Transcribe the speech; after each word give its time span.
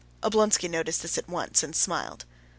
Oblonsky 0.23 0.67
noticed 0.67 1.03
this 1.03 1.19
at 1.19 1.29
once, 1.29 1.61
and 1.61 1.75
smiled. 1.75 2.25